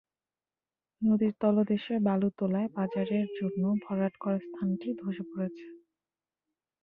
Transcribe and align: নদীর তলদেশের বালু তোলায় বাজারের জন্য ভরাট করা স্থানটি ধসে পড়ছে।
নদীর 1.01 1.33
তলদেশের 1.41 1.99
বালু 2.07 2.29
তোলায় 2.37 2.69
বাজারের 2.75 3.27
জন্য 3.37 3.63
ভরাট 3.83 4.13
করা 4.23 4.39
স্থানটি 4.45 4.89
ধসে 4.99 5.23
পড়ছে। 5.31 5.67